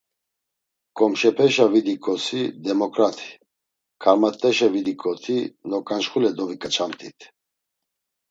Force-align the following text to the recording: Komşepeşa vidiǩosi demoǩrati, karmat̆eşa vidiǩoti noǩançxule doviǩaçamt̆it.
Komşepeşa 0.97 1.65
vidiǩosi 1.73 2.41
demoǩrati, 2.63 3.31
karmat̆eşa 4.01 4.67
vidiǩoti 4.73 5.37
noǩançxule 5.69 6.31
doviǩaçamt̆it. 6.37 7.19